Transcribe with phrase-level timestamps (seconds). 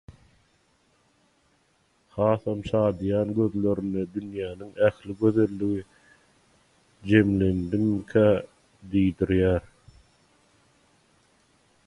[2.13, 5.83] Hasam şadyýan gözlerinde dünýäniň ähli gözelligi
[7.11, 8.23] jemlendimkä
[8.95, 9.69] diýdirýär.